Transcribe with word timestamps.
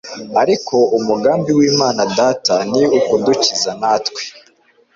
Ariko 0.41 0.75
umugambi 0.97 1.51
w’Imana 1.59 2.01
Data 2.17 2.55
ni 2.71 2.83
ukudukiza 2.97 3.71
natwe 3.81 4.21